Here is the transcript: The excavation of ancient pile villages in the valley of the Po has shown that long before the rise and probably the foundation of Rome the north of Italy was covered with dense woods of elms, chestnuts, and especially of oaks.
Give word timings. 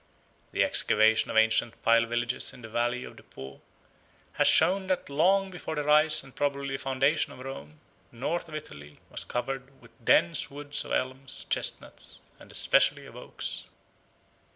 The 0.51 0.63
excavation 0.63 1.29
of 1.29 1.37
ancient 1.37 1.79
pile 1.83 2.07
villages 2.07 2.53
in 2.53 2.63
the 2.63 2.69
valley 2.69 3.03
of 3.03 3.17
the 3.17 3.21
Po 3.21 3.61
has 4.33 4.47
shown 4.47 4.87
that 4.87 5.11
long 5.11 5.51
before 5.51 5.75
the 5.75 5.83
rise 5.83 6.23
and 6.23 6.35
probably 6.35 6.69
the 6.69 6.77
foundation 6.77 7.31
of 7.33 7.37
Rome 7.39 7.79
the 8.09 8.17
north 8.17 8.49
of 8.49 8.55
Italy 8.55 8.99
was 9.11 9.23
covered 9.23 9.79
with 9.79 9.91
dense 10.03 10.49
woods 10.49 10.83
of 10.85 10.91
elms, 10.91 11.45
chestnuts, 11.51 12.19
and 12.39 12.51
especially 12.51 13.05
of 13.05 13.15
oaks. 13.15 13.65